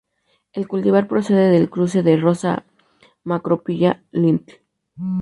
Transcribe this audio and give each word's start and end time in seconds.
El 0.51 0.67
cultivar 0.67 1.07
procede 1.07 1.51
del 1.51 1.69
cruce 1.69 2.01
de 2.01 2.17
"Rosa 2.17 2.65
macrophylla" 3.23 4.03
Lindl. 4.11 4.61